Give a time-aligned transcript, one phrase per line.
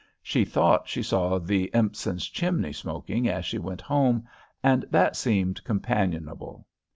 [0.23, 4.27] She thought she saw the Empsons' chimney smoking as she went home,
[4.63, 6.65] and that seemed companionable.